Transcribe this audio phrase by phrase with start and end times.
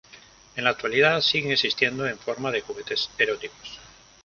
[0.55, 3.79] En la actualidad siguen existiendo en forma de juguetes eróticos.